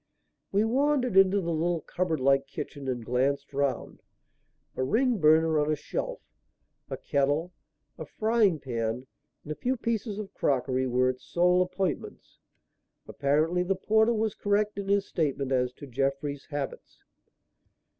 [0.51, 4.01] We wandered into the little cupboard like kitchen and glanced round.
[4.75, 6.21] A ring burner on a shelf,
[6.89, 7.53] a kettle,
[7.99, 9.05] a frying pan
[9.43, 12.39] and a few pieces of crockery were its sole appointments.
[13.07, 17.03] Apparently the porter was correct in his statement as to Jeffrey's habits.